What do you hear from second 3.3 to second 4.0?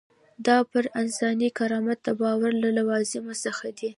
څخه دی.